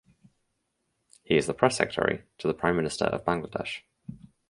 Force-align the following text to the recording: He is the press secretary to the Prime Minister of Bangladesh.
He 1.21 1.37
is 1.37 1.45
the 1.45 1.53
press 1.53 1.77
secretary 1.77 2.23
to 2.39 2.47
the 2.47 2.55
Prime 2.55 2.75
Minister 2.75 3.05
of 3.05 3.23
Bangladesh. 3.23 3.81